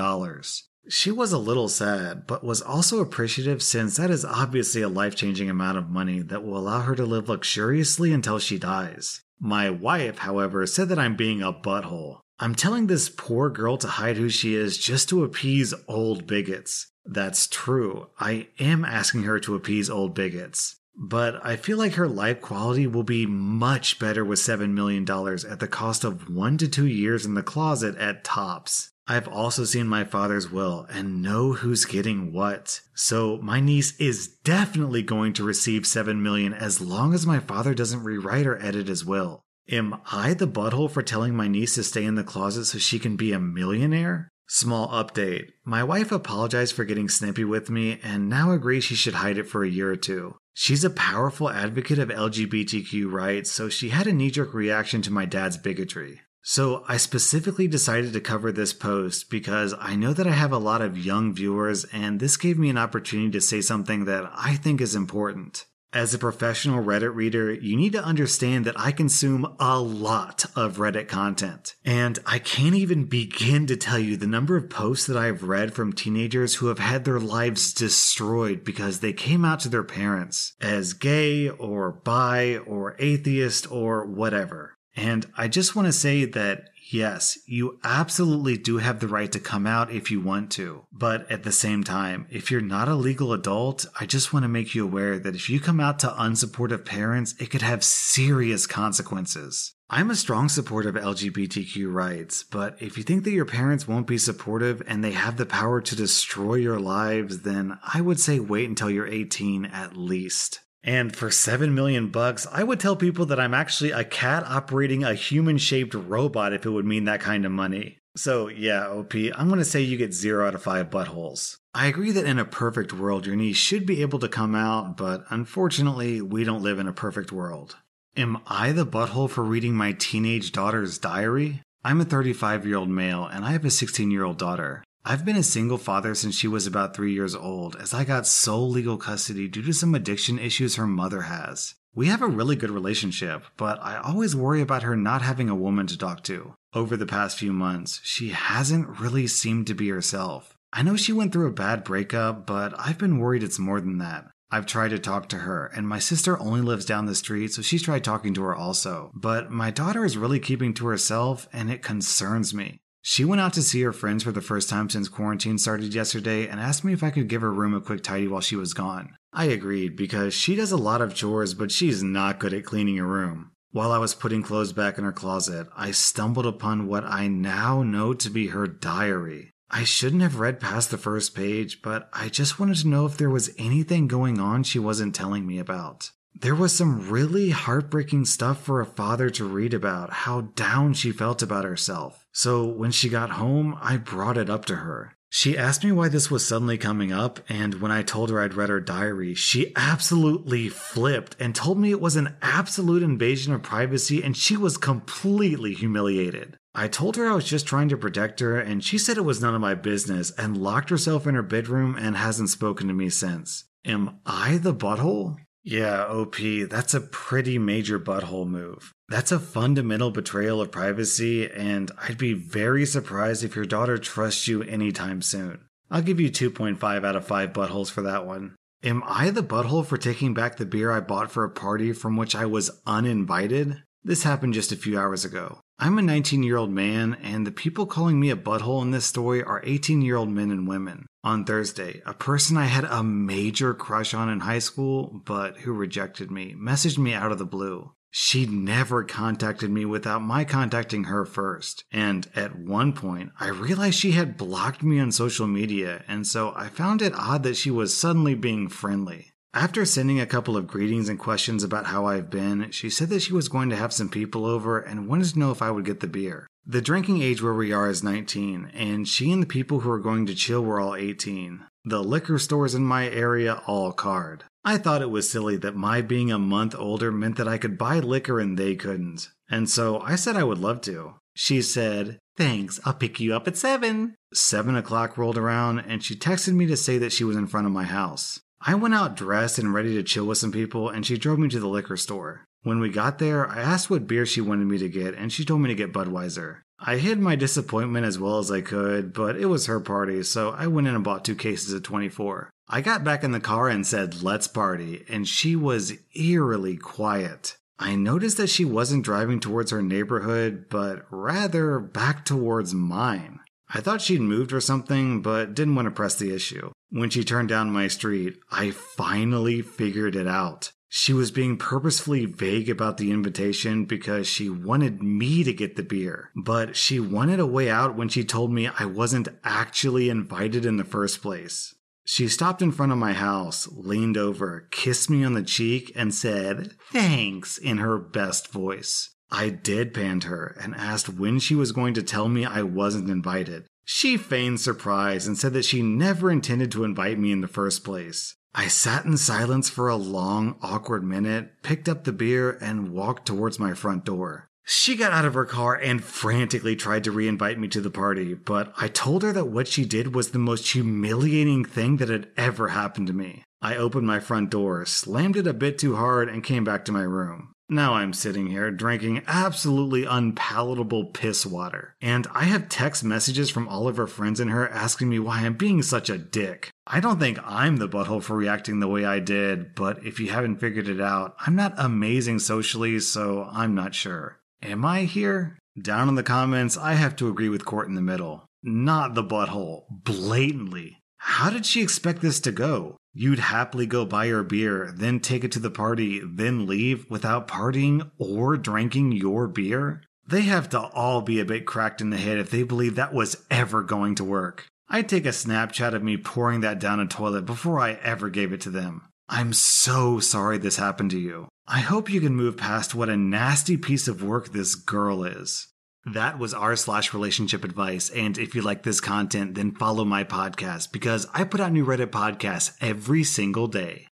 She 0.89 1.11
was 1.11 1.33
a 1.33 1.39
little 1.39 1.69
sad, 1.69 2.27
but 2.27 2.43
was 2.43 2.63
also 2.63 3.01
appreciative 3.01 3.63
since 3.63 3.99
that 3.99 4.09
is 4.09 4.25
obviously 4.25 4.81
a 4.81 4.89
life 4.89 5.15
changing 5.15 5.51
amount 5.51 5.77
of 5.77 5.91
money 5.91 6.23
that 6.23 6.43
will 6.43 6.57
allow 6.57 6.81
her 6.81 6.95
to 6.95 7.05
live 7.05 7.29
luxuriously 7.29 8.11
until 8.11 8.39
she 8.39 8.59
dies. 8.59 9.21
My 9.39 9.69
wife, 9.69 10.19
however, 10.19 10.67
said 10.67 10.89
that 10.89 10.99
I'm 10.99 11.15
being 11.15 11.43
a 11.43 11.53
butthole. 11.53 12.21
I'm 12.41 12.55
telling 12.55 12.87
this 12.87 13.11
poor 13.11 13.51
girl 13.51 13.77
to 13.79 13.89
hide 13.89 14.17
who 14.17 14.31
she 14.31 14.55
is 14.55 14.79
just 14.79 15.11
to 15.11 15.25
appease 15.25 15.75
old 15.87 16.27
bigots. 16.27 16.87
That's 17.05 17.47
true. 17.47 18.09
I 18.19 18.49
am 18.59 18.83
asking 18.83 19.25
her 19.25 19.39
to 19.41 19.55
appease 19.55 19.91
old 19.91 20.15
bigots. 20.15 20.77
But 20.99 21.45
I 21.45 21.57
feel 21.57 21.77
like 21.77 21.95
her 21.95 22.09
life 22.09 22.41
quality 22.41 22.87
will 22.87 23.03
be 23.03 23.27
much 23.27 23.99
better 23.99 24.25
with 24.25 24.39
$7 24.39 24.71
million 24.71 25.03
at 25.05 25.61
the 25.61 25.69
cost 25.69 26.05
of 26.05 26.35
one 26.35 26.57
to 26.59 26.69
two 26.69 26.87
years 26.87 27.27
in 27.27 27.35
the 27.35 27.43
closet 27.43 27.97
at 27.97 28.25
tops. 28.25 28.93
I've 29.09 29.29
also 29.29 29.65
seen 29.65 29.87
my 29.87 30.05
father's 30.05 30.51
will 30.51 30.87
and 30.91 31.23
know 31.23 31.53
who's 31.53 31.85
getting 31.85 32.33
what. 32.33 32.81
So 32.95 33.39
my 33.43 33.61
niece 33.61 33.95
is 34.01 34.27
definitely 34.27 35.03
going 35.03 35.33
to 35.35 35.45
receive 35.45 35.87
7 35.87 36.21
million 36.23 36.53
as 36.53 36.81
long 36.81 37.15
as 37.15 37.27
my 37.27 37.39
father 37.39 37.75
doesn't 37.75 38.03
rewrite 38.03 38.47
or 38.47 38.61
edit 38.61 38.89
his 38.89 39.05
will. 39.05 39.43
Am 39.69 40.01
I 40.11 40.35
the 40.35 40.49
butthole 40.49 40.91
for 40.91 41.03
telling 41.03 41.37
my 41.37 41.47
niece 41.47 41.75
to 41.75 41.85
stay 41.85 42.05
in 42.05 42.15
the 42.15 42.25
closet 42.25 42.65
so 42.65 42.79
she 42.79 42.99
can 42.99 43.17
be 43.17 43.33
a 43.33 43.39
millionaire? 43.39 44.29
Small 44.49 44.89
update. 44.89 45.51
My 45.65 45.85
wife 45.85 46.11
apologized 46.11 46.75
for 46.75 46.85
getting 46.85 47.09
snippy 47.09 47.45
with 47.45 47.69
me 47.69 48.01
and 48.03 48.29
now 48.29 48.53
agrees 48.53 48.85
she 48.85 48.95
should 48.95 49.15
hide 49.15 49.39
it 49.39 49.49
for 49.49 49.63
a 49.63 49.71
year 49.71 49.91
or 49.91 49.97
two. 49.97 50.37
She's 50.59 50.85
a 50.85 50.91
powerful 50.91 51.51
advocate 51.51 51.99
of 51.99 52.09
LGBTQ 52.09 53.13
rights, 53.13 53.53
so 53.53 53.69
she 53.69 53.91
had 53.91 54.07
a 54.07 54.13
knee 54.13 54.31
jerk 54.31 54.55
reaction 54.55 55.03
to 55.03 55.13
my 55.13 55.27
dad's 55.27 55.59
bigotry. 55.59 56.23
So 56.41 56.83
I 56.89 56.97
specifically 56.97 57.69
decided 57.69 58.15
to 58.15 58.23
cover 58.23 58.51
this 58.51 58.73
post 58.73 59.29
because 59.29 59.75
I 59.79 59.97
know 59.97 60.15
that 60.15 60.27
I 60.27 60.31
have 60.33 60.53
a 60.53 60.59
lot 60.59 60.81
of 60.81 60.97
young 60.97 61.35
viewers, 61.35 61.85
and 61.93 62.21
this 62.21 62.39
gave 62.39 62.59
me 62.59 62.71
an 62.71 62.79
opportunity 62.79 63.33
to 63.33 63.41
say 63.43 63.61
something 63.61 64.07
that 64.07 64.31
I 64.35 64.55
think 64.55 64.81
is 64.81 64.95
important. 64.95 65.67
As 65.97 66.13
a 66.13 66.19
professional 66.19 66.85
Reddit 66.85 67.15
reader, 67.15 67.55
you 67.55 67.75
need 67.75 67.93
to 67.93 68.05
understand 68.05 68.67
that 68.67 68.79
I 68.79 68.93
consume 68.93 69.57
a 69.59 69.81
lot 69.81 70.45
of 70.55 70.77
Reddit 70.77 71.09
content. 71.09 71.75
And 71.87 72.19
I 72.27 72.39
can't 72.39 72.75
even 72.75 73.07
begin 73.07 73.67
to 73.69 73.79
tell 73.79 73.99
you 73.99 74.19
the 74.19 74.27
number 74.27 74.59
of 74.59 74.69
posts 74.69 75.07
that 75.07 75.17
I've 75.17 75.43
read 75.43 75.73
from 75.73 75.95
teenagers 75.95 76.57
who 76.57 76.67
have 76.67 76.81
had 76.81 77.07
their 77.07 77.19
lives 77.19 77.73
destroyed 77.73 78.63
because 78.63 79.01
they 79.01 79.15
came 79.15 79.43
out 79.43 79.61
to 79.61 79.71
their 79.71 79.83
parents 79.83 80.53
as 80.61 80.93
gay 80.93 81.49
or 81.49 81.93
bi 81.93 82.59
or 82.59 82.95
atheist 82.99 83.73
or 83.73 84.05
whatever. 84.05 84.77
And 84.97 85.25
I 85.35 85.49
just 85.49 85.75
want 85.75 85.87
to 85.87 85.93
say 85.93 86.27
that 86.27 86.69
yes, 86.93 87.39
you 87.47 87.79
absolutely 87.85 88.57
do 88.57 88.79
have 88.79 89.01
the 89.01 89.09
right 89.09 89.31
to 89.33 89.41
come 89.41 89.67
out 89.67 89.91
if 89.91 90.11
you 90.11 90.21
want 90.21 90.51
to. 90.53 90.85
But 90.93 91.31
at 91.31 91.43
the 91.43 91.53
same 91.53 91.85
time, 91.85 92.27
if 92.31 92.51
you're 92.51 92.61
not 92.61 92.89
a 92.89 92.95
legal 92.95 93.33
adult, 93.33 93.87
I 93.99 94.07
just 94.07 94.33
want 94.33 94.45
to 94.45 94.49
make 94.49 94.75
you 94.75 94.85
aware 94.85 95.19
that 95.19 95.35
if 95.35 95.49
you 95.51 95.61
come 95.61 95.81
out 95.81 95.99
to 96.01 96.09
unsupportive 96.09 96.85
parents, 96.85 97.35
it 97.39 97.51
could 97.51 97.63
have 97.63 97.85
serious 97.85 98.67
consequences. 98.67 99.75
I'm 99.89 100.11
a 100.11 100.17
strong 100.17 100.49
supporter 100.49 100.89
of 100.89 100.97
LGBTQ 100.97 101.93
rights, 101.93 102.43
but 102.43 102.77
if 102.83 102.99
you 102.99 103.05
think 103.05 103.23
that 103.23 103.31
your 103.31 103.45
parents 103.45 103.87
won't 103.87 104.09
be 104.09 104.19
supportive 104.19 104.83
and 104.89 105.05
they 105.05 105.13
have 105.13 105.37
the 105.37 105.47
power 105.47 105.81
to 105.81 105.95
destroy 105.95 106.55
your 106.55 106.81
lives, 106.81 107.43
then 107.43 107.79
I 107.95 108.01
would 108.01 108.19
say 108.19 108.41
wait 108.41 108.69
until 108.69 108.91
you're 108.91 109.07
18 109.07 109.65
at 109.67 109.97
least. 109.97 110.61
And 110.83 111.15
for 111.15 111.31
7 111.31 111.75
million 111.75 112.09
bucks, 112.09 112.47
I 112.53 112.63
would 112.63 112.79
tell 112.79 112.97
people 112.97 113.27
that 113.27 113.41
I'm 113.41 113.55
actually 113.55 113.91
a 113.91 114.05
cat 114.05 114.45
operating 114.45 115.03
a 115.03 115.15
human 115.15 115.59
shaped 115.59 115.95
robot 115.95 116.53
if 116.53 116.65
it 116.65 116.71
would 116.71 116.87
mean 116.87 117.05
that 117.05 117.21
kind 117.21 117.45
of 117.45 117.53
money. 117.53 117.99
So, 118.17 118.49
yeah, 118.49 118.87
OP, 118.87 119.15
I'm 119.15 119.49
going 119.49 119.59
to 119.59 119.65
say 119.65 119.83
you 119.83 119.97
get 119.99 120.15
0 120.15 120.47
out 120.47 120.55
of 120.55 120.63
5 120.63 120.89
buttholes. 120.89 121.59
I 121.75 121.87
agree 121.87 122.13
that 122.13 122.25
in 122.25 122.39
a 122.39 122.47
perfect 122.47 122.93
world, 122.93 123.27
your 123.27 123.37
niece 123.37 123.59
should 123.59 123.85
be 123.85 124.01
able 124.01 124.19
to 124.21 124.29
come 124.29 124.55
out, 124.55 124.97
but 124.97 125.25
unfortunately, 125.29 126.23
we 126.23 126.45
don't 126.45 126.63
live 126.63 126.79
in 126.79 126.89
a 126.89 126.93
perfect 126.95 127.31
world. 127.31 127.77
Am 128.17 128.39
I 128.47 128.73
the 128.73 128.87
butthole 128.87 129.29
for 129.29 129.45
reading 129.45 129.75
my 129.75 129.93
teenage 129.93 130.53
daughter's 130.53 130.97
diary? 130.97 131.61
I'm 131.85 132.01
a 132.01 132.07
35 132.07 132.67
year 132.67 132.79
old 132.79 132.89
male 132.89 133.27
and 133.27 133.45
I 133.45 133.53
have 133.53 133.65
a 133.65 133.71
16 133.71 134.11
year 134.11 134.25
old 134.25 134.39
daughter. 134.39 134.83
I've 135.09 135.25
been 135.25 135.37
a 135.37 135.45
single 135.45 135.79
father 135.79 136.17
since 136.17 136.35
she 136.35 136.49
was 136.49 136.67
about 136.67 136.97
three 136.97 137.13
years 137.13 137.33
old, 137.33 137.77
as 137.77 137.95
I 137.95 138.03
got 138.03 138.27
sole 138.27 138.69
legal 138.69 138.97
custody 138.97 139.47
due 139.47 139.63
to 139.63 139.73
some 139.73 139.95
addiction 139.95 140.37
issues 140.37 140.75
her 140.75 140.87
mother 140.89 141.23
has. 141.23 141.77
We 141.95 142.09
have 142.09 142.23
a 142.23 142.27
really 142.27 142.57
good 142.57 142.73
relationship, 142.73 143.45
but 143.57 143.79
I 143.81 143.99
always 143.99 144.35
worry 144.35 144.61
about 144.61 144.83
her 144.83 144.97
not 144.97 145.23
having 145.23 145.49
a 145.49 145.55
woman 145.55 145.87
to 145.87 145.97
talk 145.97 146.25
to. 146.25 146.55
Over 146.75 146.97
the 146.97 147.07
past 147.07 147.39
few 147.39 147.53
months, 147.53 148.01
she 148.03 148.31
hasn't 148.31 148.99
really 148.99 149.29
seemed 149.29 149.69
to 149.69 149.75
be 149.75 149.91
herself. 149.91 150.57
I 150.73 150.83
know 150.83 150.97
she 150.97 151.13
went 151.13 151.33
through 151.33 151.47
a 151.47 151.53
bad 151.53 151.85
breakup, 151.85 152.45
but 152.45 152.75
I've 152.77 152.99
been 152.99 153.19
worried 153.19 153.45
it's 153.45 153.61
more 153.61 153.81
than 153.81 153.99
that. 153.99 154.27
I've 154.51 154.67
tried 154.67 154.91
to 154.91 154.99
talk 154.99 155.29
to 155.29 155.39
her, 155.39 155.67
and 155.67 155.87
my 155.87 156.01
sister 156.01 156.37
only 156.41 156.63
lives 156.63 156.85
down 156.85 157.07
the 157.07 157.15
street, 157.15 157.53
so 157.53 157.63
she's 157.63 157.85
tried 157.85 158.03
talking 158.03 158.35
to 158.35 158.43
her 158.43 158.57
also. 158.57 159.13
But 159.15 159.53
my 159.53 159.71
daughter 159.71 160.05
is 160.05 160.19
really 160.19 160.41
keeping 160.41 160.75
to 160.75 160.89
herself, 160.89 161.49
and 161.53 161.71
it 161.71 161.81
concerns 161.81 162.53
me. 162.53 162.81
She 163.09 163.25
went 163.25 163.41
out 163.41 163.53
to 163.53 163.63
see 163.63 163.83
her 163.83 163.93
friends 163.93 164.25
for 164.25 164.33
the 164.33 164.41
first 164.41 164.69
time 164.69 164.91
since 164.91 165.09
quarantine 165.09 165.59
started 165.59 165.95
yesterday 165.95 166.49
and 166.49 166.59
asked 166.59 166.83
me 166.83 166.93
if 166.93 167.05
I 167.05 167.11
could 167.11 167.29
give 167.29 167.41
her 167.41 167.53
room 167.53 167.73
a 167.73 167.81
quick 167.81 168.03
tidy 168.03 168.27
while 168.27 168.41
she 168.41 168.57
was 168.57 168.75
gone. 168.75 169.15
I 169.33 169.45
agreed 169.45 169.95
because 169.95 170.35
she 170.35 170.57
does 170.57 170.73
a 170.73 170.77
lot 170.77 171.01
of 171.01 171.15
chores, 171.15 171.55
but 171.55 171.71
she's 171.71 172.03
not 172.03 172.41
good 172.41 172.53
at 172.53 172.65
cleaning 172.65 172.99
a 172.99 173.07
room. 173.07 173.53
While 173.71 173.93
I 173.93 173.99
was 173.99 174.13
putting 174.13 174.43
clothes 174.43 174.73
back 174.73 174.99
in 174.99 175.05
her 175.05 175.13
closet, 175.13 175.69
I 175.77 175.93
stumbled 175.93 176.47
upon 176.47 176.89
what 176.89 177.05
I 177.05 177.29
now 177.29 177.85
know 177.85 178.13
to 178.13 178.29
be 178.29 178.49
her 178.49 178.67
diary. 178.67 179.53
I 179.71 179.85
shouldn't 179.85 180.23
have 180.23 180.41
read 180.41 180.59
past 180.59 180.91
the 180.91 180.99
first 180.99 181.33
page, 181.33 181.83
but 181.83 182.09
I 182.13 182.29
just 182.29 182.59
wanted 182.59 182.79
to 182.79 182.89
know 182.89 183.07
if 183.07 183.17
there 183.17 183.31
was 183.31 183.55
anything 183.57 184.09
going 184.09 184.41
on 184.41 184.65
she 184.65 184.81
wasn't 184.81 185.15
telling 185.15 185.47
me 185.47 185.61
about. 185.61 186.11
There 186.39 186.55
was 186.55 186.75
some 186.75 187.09
really 187.09 187.49
heartbreaking 187.49 188.27
stuff 188.27 188.63
for 188.63 188.83
a 188.83 188.87
father 188.87 189.31
to 189.31 189.45
read 189.47 189.73
about 189.73 190.13
how 190.13 190.43
down 190.43 190.93
she 190.93 191.11
felt 191.11 191.41
about 191.41 191.65
herself. 191.65 192.27
So 192.31 192.67
when 192.67 192.91
she 192.91 193.09
got 193.09 193.31
home, 193.31 193.75
I 193.81 193.97
brought 193.97 194.37
it 194.37 194.51
up 194.51 194.67
to 194.67 194.77
her. 194.77 195.17
She 195.31 195.57
asked 195.57 195.83
me 195.83 195.93
why 195.93 196.09
this 196.09 196.31
was 196.31 196.47
suddenly 196.47 196.77
coming 196.77 197.11
up, 197.11 197.41
and 197.49 197.81
when 197.81 197.91
I 197.91 198.03
told 198.03 198.29
her 198.29 198.39
I'd 198.39 198.53
read 198.53 198.69
her 198.69 198.81
diary, 198.81 199.33
she 199.33 199.73
absolutely 199.77 200.69
flipped 200.69 201.37
and 201.41 201.55
told 201.55 201.79
me 201.79 201.91
it 201.91 202.03
was 202.03 202.17
an 202.17 202.37
absolute 202.43 203.03
invasion 203.03 203.55
of 203.55 203.63
privacy 203.63 204.23
and 204.23 204.37
she 204.37 204.59
was 204.59 204.77
completely 204.77 205.73
humiliated. 205.73 206.59
I 206.75 206.89
told 206.89 207.17
her 207.17 207.27
I 207.27 207.35
was 207.35 207.49
just 207.49 207.67
trying 207.67 207.89
to 207.89 207.97
protect 207.97 208.41
her, 208.41 208.61
and 208.61 208.85
she 208.85 208.99
said 208.99 209.17
it 209.17 209.23
was 209.23 209.41
none 209.41 209.55
of 209.55 209.63
my 209.63 209.75
business 209.75 210.33
and 210.33 210.59
locked 210.59 210.91
herself 210.91 211.27
in 211.27 211.35
her 211.35 211.43
bedroom 211.43 211.97
and 211.99 212.15
hasn't 212.15 212.51
spoken 212.51 212.89
to 212.89 212.95
me 212.95 213.09
since. 213.09 213.65
Am 213.87 214.19
I 214.27 214.59
the 214.59 214.75
butthole? 214.75 215.39
Yeah, 215.69 216.05
OP, 216.05 216.37
that's 216.71 216.95
a 216.95 217.01
pretty 217.01 217.59
major 217.59 217.99
butthole 217.99 218.47
move. 218.47 218.93
That's 219.09 219.33
a 219.33 219.41
fundamental 219.41 220.13
betrayal 220.13 220.61
of 220.61 220.71
privacy, 220.71 221.51
and 221.51 221.91
I'd 221.99 222.19
be 222.19 222.35
very 222.35 222.87
surprised 222.87 223.43
if 223.43 223.57
your 223.57 223.65
daughter 223.65 223.99
trusts 223.99 224.47
you 224.47 224.63
anytime 224.63 225.23
soon. 225.23 225.67
I'll 225.91 226.03
give 226.03 226.21
you 226.21 226.31
2.5 226.31 227.05
out 227.05 227.17
of 227.17 227.27
5 227.27 227.53
buttholes 227.53 227.91
for 227.91 228.03
that 228.03 228.25
one. 228.25 228.55
Am 228.85 229.03
I 229.05 229.31
the 229.31 229.43
butthole 229.43 229.85
for 229.85 229.97
taking 229.97 230.35
back 230.35 230.57
the 230.57 230.67
beer 230.67 230.93
I 230.93 231.01
bought 231.01 231.33
for 231.33 231.43
a 231.43 231.51
party 231.51 231.93
from 231.93 232.17
which 232.17 232.37
I 232.37 232.47
was 232.47 232.71
uninvited? 232.87 233.83
This 234.05 234.23
happened 234.23 234.55
just 234.55 234.71
a 234.71 234.77
few 234.77 234.97
hours 234.97 235.25
ago. 235.25 235.59
I'm 235.81 235.99
a 235.99 236.03
19 236.03 236.45
year 236.45 236.59
old 236.59 236.71
man, 236.71 237.15
and 237.21 237.45
the 237.45 237.51
people 237.51 237.87
calling 237.87 238.21
me 238.21 238.31
a 238.31 238.37
butthole 238.37 238.83
in 238.83 238.93
this 238.93 239.05
story 239.05 239.43
are 239.43 239.63
18 239.65 240.01
year 240.01 240.15
old 240.15 240.29
men 240.29 240.53
and 240.53 240.69
women. 240.69 241.07
On 241.27 241.45
Thursday, 241.45 242.03
a 242.07 242.15
person 242.15 242.57
I 242.57 242.67
had 242.67 242.85
a 242.85 243.03
major 243.03 243.75
crush 243.75 244.15
on 244.15 244.29
in 244.29 244.39
high 244.39 244.61
school, 244.61 245.23
but 245.25 245.57
who 245.57 245.73
rejected 245.73 246.31
me, 246.31 246.55
messaged 246.57 246.99
me 246.99 247.15
out 247.15 247.33
of 247.33 247.39
the 247.39 247.45
blue. 247.45 247.91
She'd 248.13 248.53
never 248.53 249.03
contacted 249.03 249.69
me 249.69 249.85
without 249.85 250.23
my 250.23 250.45
contacting 250.45 251.05
her 251.05 251.27
first. 251.27 251.83
And 251.91 252.29
at 252.37 252.57
one 252.57 252.93
point, 252.93 253.33
I 253.41 253.49
realized 253.49 253.99
she 253.99 254.13
had 254.13 254.37
blocked 254.37 254.85
me 254.85 255.01
on 255.01 255.11
social 255.11 255.49
media, 255.49 256.05
and 256.07 256.25
so 256.25 256.53
I 256.55 256.69
found 256.69 257.03
it 257.03 257.13
odd 257.13 257.43
that 257.43 257.57
she 257.57 257.73
was 257.73 257.97
suddenly 257.97 258.37
being 258.37 258.69
friendly. 258.69 259.33
After 259.53 259.85
sending 259.85 260.21
a 260.21 260.27
couple 260.27 260.57
of 260.57 260.69
greetings 260.69 261.09
and 261.09 261.19
questions 261.19 261.65
about 261.65 261.87
how 261.87 262.07
I've 262.07 262.31
been, 262.31 262.71
she 262.71 262.89
said 262.89 263.09
that 263.09 263.23
she 263.23 263.33
was 263.33 263.49
going 263.49 263.71
to 263.71 263.77
have 263.77 263.93
some 263.93 264.11
people 264.11 264.47
over 264.47 264.79
and 264.79 265.09
wanted 265.09 265.27
to 265.31 265.39
know 265.41 265.51
if 265.51 265.61
I 265.61 265.73
would 265.73 265.87
get 265.87 265.99
the 265.99 266.07
beer. 266.07 266.47
The 266.69 266.83
drinking 266.83 267.23
age 267.23 267.41
where 267.41 267.55
we 267.55 267.73
are 267.73 267.89
is 267.89 268.03
19, 268.03 268.73
and 268.75 269.07
she 269.07 269.31
and 269.31 269.41
the 269.41 269.47
people 269.47 269.81
who 269.81 269.91
are 269.91 270.01
going 270.01 270.27
to 270.27 270.35
chill 270.35 270.63
were 270.63 270.81
all 270.81 270.97
18. 270.97 271.65
The 271.85 272.03
liquor 272.03 272.41
stores 272.41 272.75
in 272.75 272.83
my 272.83 273.09
area 273.09 273.63
all 273.69 273.93
card. 273.93 274.43
I 274.65 274.77
thought 274.77 275.01
it 275.01 275.11
was 275.11 275.31
silly 275.31 275.57
that 275.59 275.77
my 275.77 276.01
being 276.01 276.33
a 276.33 276.41
month 276.41 276.75
older 276.77 277.13
meant 277.13 277.37
that 277.37 277.47
I 277.47 277.57
could 277.57 277.79
buy 277.79 278.01
liquor 278.01 278.41
and 278.41 278.59
they 278.59 278.75
couldn't. 278.75 279.29
And 279.49 279.71
so 279.71 280.01
I 280.01 280.17
said 280.17 280.35
I 280.35 280.43
would 280.43 280.59
love 280.59 280.81
to. 280.83 281.15
She 281.35 281.63
said, 281.63 282.19
Thanks, 282.37 282.81
I'll 282.85 282.95
pick 282.95 283.21
you 283.21 283.33
up 283.33 283.47
at 283.47 283.57
7. 283.57 284.17
7 284.35 284.75
o'clock 284.75 285.17
rolled 285.17 285.39
around, 285.39 285.79
and 285.79 286.03
she 286.03 286.17
texted 286.17 286.55
me 286.55 286.67
to 286.67 286.77
say 286.77 286.99
that 286.99 287.13
she 287.13 287.23
was 287.23 287.37
in 287.37 287.47
front 287.47 287.69
of 287.69 287.73
my 287.73 287.85
house. 287.85 288.41
I 288.61 288.75
went 288.75 288.95
out 288.95 289.15
dressed 289.15 289.61
and 289.61 289.73
ready 289.73 289.95
to 289.95 290.03
chill 290.03 290.27
with 290.27 290.39
some 290.39 290.51
people, 290.51 290.89
and 290.89 291.07
she 291.07 291.17
drove 291.17 291.39
me 291.39 291.49
to 291.51 291.61
the 291.61 291.69
liquor 291.69 291.97
store. 291.97 292.46
When 292.67 292.81
we 292.81 292.89
got 292.89 293.21
there, 293.21 293.49
I 293.49 293.61
asked 293.61 293.91
what 293.91 294.09
beer 294.09 294.27
she 294.27 294.41
wanted 294.41 294.67
me 294.67 294.77
to 294.79 294.89
get, 294.89 295.15
and 295.15 295.33
she 295.33 295.45
told 295.45 295.61
me 295.61 295.69
to 295.69 295.75
get 295.77 295.93
Budweiser. 295.93 296.63
I 296.81 296.97
hid 296.97 297.21
my 297.21 297.37
disappointment 297.37 298.05
as 298.05 298.19
well 298.19 298.39
as 298.39 298.51
I 298.51 298.61
could, 298.61 299.13
but 299.13 299.37
it 299.37 299.47
was 299.47 299.67
her 299.67 299.79
party, 299.79 300.25
so 300.25 300.51
I 300.51 300.67
went 300.67 300.89
in 300.89 300.97
and 300.97 301.05
bought 301.05 301.25
two 301.25 301.37
cases 301.37 301.73
of 301.73 301.85
24. 301.85 302.51
I 302.69 302.81
got 302.81 303.05
back 303.05 303.23
in 303.23 303.31
the 303.31 303.39
car 303.39 303.69
and 303.69 303.87
said, 303.87 304.21
Let's 304.21 304.49
party, 304.49 305.05
and 305.09 305.29
she 305.29 305.55
was 305.55 305.93
eerily 306.17 306.77
quiet. 306.77 307.57
I 307.79 307.95
noticed 307.95 308.37
that 308.39 308.51
she 308.51 308.65
wasn't 308.65 309.05
driving 309.05 309.39
towards 309.39 309.71
her 309.71 309.81
neighborhood, 309.81 310.67
but 310.69 311.07
rather 311.09 311.79
back 311.79 312.25
towards 312.25 312.75
mine. 312.75 313.39
I 313.73 313.81
thought 313.81 314.03
she'd 314.03 314.21
moved 314.21 314.53
or 314.53 314.61
something, 314.61 315.23
but 315.23 315.55
didn't 315.55 315.77
want 315.77 315.87
to 315.87 315.93
press 315.93 316.17
the 316.17 316.35
issue. 316.35 316.73
When 316.91 317.11
she 317.11 317.23
turned 317.23 317.49
down 317.49 317.71
my 317.71 317.87
street, 317.87 318.39
I 318.51 318.73
finally 318.73 319.63
figured 319.63 320.17
it 320.17 320.27
out. 320.27 320.73
She 320.99 321.13
was 321.13 321.31
being 321.31 321.59
purposefully 321.59 322.25
vague 322.25 322.71
about 322.71 322.97
the 322.97 323.11
invitation 323.11 323.85
because 323.85 324.27
she 324.27 324.49
wanted 324.49 325.03
me 325.03 325.45
to 325.45 325.53
get 325.53 325.77
the 325.77 325.83
beer, 325.83 326.31
but 326.35 326.75
she 326.75 326.99
wanted 326.99 327.39
a 327.39 327.45
way 327.45 327.69
out 327.69 327.95
when 327.95 328.09
she 328.09 328.25
told 328.25 328.51
me 328.51 328.71
I 328.79 328.87
wasn't 328.87 329.29
actually 329.45 330.09
invited 330.09 330.65
in 330.65 330.79
the 330.79 330.85
first 330.85 331.21
place. 331.21 331.75
She 332.07 332.29
stopped 332.29 332.63
in 332.63 332.73
front 332.73 332.93
of 332.93 332.99
my 332.99 333.13
house, 333.13 333.69
leaned 333.71 334.17
over, 334.17 334.69
kissed 334.71 335.11
me 335.11 335.23
on 335.23 335.35
the 335.35 335.43
cheek, 335.43 335.93
and 335.95 336.15
said, 336.15 336.77
Thanks, 336.91 337.59
in 337.59 337.77
her 337.77 337.99
best 337.99 338.51
voice. 338.51 339.11
I 339.31 339.51
deadpanned 339.51 340.25
her 340.25 340.57
and 340.59 340.75
asked 340.75 341.11
when 341.11 341.41
she 341.41 341.55
was 341.55 341.73
going 341.73 341.93
to 341.93 342.03
tell 342.03 342.31
me 342.31 342.47
I 342.47 342.63
wasn't 342.63 343.11
invited. 343.11 343.67
She 343.85 344.17
feigned 344.17 344.61
surprise 344.61 345.27
and 345.27 345.37
said 345.37 345.53
that 345.53 345.67
she 345.67 345.83
never 345.83 346.31
intended 346.31 346.73
to 346.73 346.85
invite 346.85 347.19
me 347.19 347.33
in 347.33 347.43
the 347.43 347.49
first 347.49 347.85
place. 347.85 348.35
I 348.59 348.69
sat 348.69 349.05
in 349.05 349.19
silence 349.19 349.69
for 349.69 349.89
a 349.89 349.97
long, 349.97 350.57
awkward 350.63 351.05
minute, 351.05 351.63
picked 351.63 351.91
up 351.91 352.05
the 352.05 352.13
beer, 352.13 352.57
and 352.63 352.95
walked 352.95 353.27
towards 353.27 353.59
my 353.59 353.75
front 353.75 354.07
door. 354.07 354.49
She 354.65 354.97
got 354.97 355.13
out 355.13 355.27
of 355.27 355.35
her 355.35 355.45
car 355.45 355.75
and 355.77 356.03
frantically 356.03 356.75
tried 356.75 357.05
to 357.05 357.13
re-invite 357.13 357.59
me 357.59 357.69
to 357.69 357.83
the 357.83 357.91
party, 357.91 358.33
but 358.33 358.73
I 358.79 358.89
told 358.89 359.23
her 359.23 359.33
that 359.35 359.49
what 359.49 359.69
she 359.69 359.85
did 359.85 360.15
was 360.15 360.31
the 360.31 360.39
most 360.39 360.73
humiliating 360.73 361.67
thing 361.67 361.99
that 361.99 362.09
had 362.09 362.29
ever 362.39 362.69
happened 362.69 363.09
to 363.09 363.13
me. 363.13 363.45
I 363.61 363.77
opened 363.77 364.07
my 364.07 364.21
front 364.21 364.49
door, 364.49 364.87
slammed 364.87 365.37
it 365.37 365.47
a 365.47 365.53
bit 365.53 365.79
too 365.79 365.97
hard, 365.97 366.31
and 366.31 366.43
came 366.43 366.65
back 366.65 366.87
to 366.87 366.93
my 366.93 367.03
room. 367.03 367.53
Now 367.69 367.95
I'm 367.95 368.13
sitting 368.13 368.47
here 368.47 368.71
drinking 368.71 369.23
absolutely 369.27 370.05
unpalatable 370.05 371.07
piss 371.07 371.45
water. 371.45 371.95
And 372.01 372.27
I 372.33 372.45
have 372.45 372.69
text 372.69 373.05
messages 373.05 373.51
from 373.51 373.69
all 373.69 373.87
of 373.87 373.99
her 373.99 374.07
friends 374.07 374.41
and 374.41 374.51
her 374.51 374.69
asking 374.69 375.11
me 375.11 375.19
why 375.19 375.41
I'm 375.41 375.55
being 375.55 375.83
such 375.83 376.09
a 376.09 376.17
dick. 376.17 376.71
I 376.89 377.01
don't 377.01 377.19
think 377.19 377.39
I'm 377.45 377.79
the 377.79 377.89
butthole 377.89 378.23
for 378.23 378.37
reacting 378.37 378.79
the 378.79 378.87
way 378.87 379.05
I 379.05 379.19
did, 379.19 379.75
but 379.75 380.05
if 380.07 380.21
you 380.21 380.29
haven't 380.29 380.61
figured 380.61 380.89
it 380.89 381.01
out, 381.01 381.35
I'm 381.45 381.57
not 381.57 381.75
amazing 381.77 382.39
socially, 382.39 383.01
so 383.01 383.49
I'm 383.51 383.75
not 383.75 383.95
sure. 383.95 384.39
Am 384.63 384.85
I 384.85 385.03
here? 385.03 385.59
Down 385.81 386.09
in 386.09 386.15
the 386.15 386.23
comments, 386.23 386.79
I 386.79 386.95
have 386.95 387.17
to 387.17 387.29
agree 387.29 387.49
with 387.49 387.65
Court 387.65 387.89
in 387.89 387.97
the 387.97 388.01
middle. 388.01 388.47
Not 388.63 389.15
the 389.15 389.25
butthole, 389.25 389.85
blatantly. 389.91 390.99
How 391.19 391.51
did 391.51 391.67
she 391.67 391.83
expect 391.83 392.23
this 392.23 392.39
to 392.41 392.53
go? 392.53 392.97
You'd 393.13 393.41
happily 393.41 393.87
go 393.87 394.05
buy 394.05 394.29
her 394.29 394.45
beer, 394.45 394.93
then 394.95 395.19
take 395.19 395.43
it 395.43 395.51
to 395.53 395.59
the 395.59 395.71
party, 395.71 396.21
then 396.25 396.67
leave 396.67 397.11
without 397.11 397.49
partying 397.49 398.11
or 398.19 398.57
drinking 398.57 399.13
your 399.13 399.49
beer? 399.49 400.03
They 400.29 400.43
have 400.43 400.69
to 400.71 400.81
all 400.81 401.21
be 401.23 401.41
a 401.41 401.45
bit 401.45 401.67
cracked 401.67 402.01
in 402.01 402.11
the 402.11 402.17
head 402.17 402.39
if 402.39 402.51
they 402.51 402.63
believe 402.63 402.95
that 402.95 403.13
was 403.13 403.45
ever 403.51 403.83
going 403.83 404.15
to 404.17 404.25
work. 404.25 404.67
I'd 404.89 405.09
take 405.09 405.27
a 405.27 405.31
Snapchat 405.31 405.95
of 405.95 406.03
me 406.03 406.17
pouring 406.17 406.61
that 406.61 406.79
down 406.79 407.01
a 407.01 407.07
toilet 407.07 407.45
before 407.45 407.81
I 407.81 407.93
ever 408.03 408.29
gave 408.31 408.53
it 408.53 408.61
to 408.63 408.71
them. 408.71 409.03
I'm 409.29 409.53
so 409.53 410.21
sorry 410.21 410.59
this 410.59 410.77
happened 410.77 411.11
to 411.11 411.19
you. 411.19 411.49
I 411.67 411.81
hope 411.81 412.09
you 412.09 412.21
can 412.21 412.37
move 412.37 412.57
past 412.57 412.95
what 412.95 413.09
a 413.09 413.17
nasty 413.17 413.77
piece 413.77 414.07
of 414.07 414.23
work 414.23 414.51
this 414.53 414.77
girl 414.77 415.25
is. 415.25 415.67
That 416.05 416.39
was 416.39 416.55
r 416.55 416.77
slash 416.77 417.13
relationship 417.13 417.65
advice. 417.65 418.11
And 418.11 418.39
if 418.39 418.55
you 418.55 418.63
like 418.63 418.85
this 418.85 419.01
content, 419.01 419.57
then 419.57 419.75
follow 419.75 420.05
my 420.05 420.23
podcast 420.23 420.93
because 420.93 421.27
I 421.35 421.43
put 421.43 421.61
out 421.61 421.73
new 421.73 421.85
Reddit 421.85 422.07
podcasts 422.07 422.77
every 422.81 423.25
single 423.25 423.67
day. 423.67 424.05